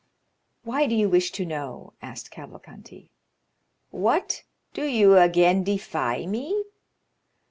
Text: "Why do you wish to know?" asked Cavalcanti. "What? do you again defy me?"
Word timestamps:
"Why 0.63 0.87
do 0.87 0.95
you 0.95 1.07
wish 1.07 1.31
to 1.33 1.45
know?" 1.45 1.93
asked 2.01 2.31
Cavalcanti. 2.31 3.11
"What? 3.91 4.45
do 4.73 4.83
you 4.83 5.15
again 5.19 5.63
defy 5.63 6.25
me?" 6.25 6.63